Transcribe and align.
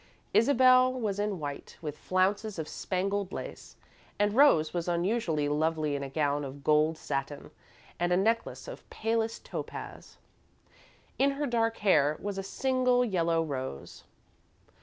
Isabel 0.33 0.91
was 0.91 1.19
in 1.19 1.37
white, 1.39 1.77
with 1.79 1.95
flounces 1.95 2.57
of 2.57 2.67
spangled 2.67 3.31
lace, 3.31 3.75
and 4.17 4.33
Rose 4.33 4.73
was 4.73 4.87
unusually 4.87 5.47
lovely 5.47 5.95
in 5.95 6.01
a 6.01 6.09
gown 6.09 6.43
of 6.43 6.55
old 6.55 6.63
gold 6.63 6.97
satin 6.97 7.51
and 7.99 8.11
a 8.11 8.17
necklace 8.17 8.67
of 8.67 8.89
palest 8.89 9.45
topaz. 9.45 10.17
In 11.19 11.29
her 11.33 11.45
dark 11.45 11.77
hair 11.85 12.17
was 12.19 12.39
a 12.39 12.41
single 12.41 13.05
yellow 13.05 13.43
rose. 13.43 14.03